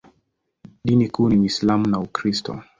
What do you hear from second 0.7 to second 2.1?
Dini kuu ni Uislamu na